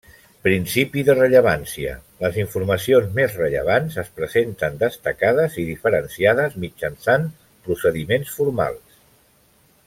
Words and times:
Principi 0.45 1.01
de 1.09 1.15
rellevància: 1.17 1.91
les 2.23 2.39
informacions 2.43 3.11
més 3.19 3.35
rellevants 3.41 3.99
es 4.05 4.09
presenten 4.21 4.81
destacades 4.85 5.61
i 5.65 5.67
diferenciades 5.69 6.57
mitjançant 6.65 7.29
procediments 7.69 8.35
formals. 8.41 8.99